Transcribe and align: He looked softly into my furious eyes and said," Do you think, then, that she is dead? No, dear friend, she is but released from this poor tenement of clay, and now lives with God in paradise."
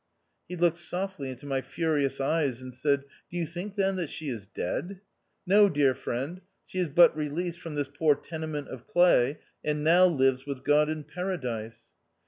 He 0.49 0.55
looked 0.55 0.79
softly 0.79 1.29
into 1.29 1.45
my 1.45 1.61
furious 1.61 2.19
eyes 2.19 2.59
and 2.59 2.73
said," 2.73 3.03
Do 3.29 3.37
you 3.37 3.45
think, 3.45 3.75
then, 3.75 3.97
that 3.97 4.09
she 4.09 4.29
is 4.29 4.47
dead? 4.47 4.99
No, 5.45 5.69
dear 5.69 5.93
friend, 5.93 6.41
she 6.65 6.79
is 6.79 6.87
but 6.89 7.15
released 7.15 7.59
from 7.61 7.75
this 7.75 7.87
poor 7.87 8.15
tenement 8.15 8.67
of 8.69 8.87
clay, 8.87 9.37
and 9.63 9.83
now 9.83 10.07
lives 10.07 10.47
with 10.47 10.63
God 10.63 10.89
in 10.89 11.03
paradise." 11.03 11.83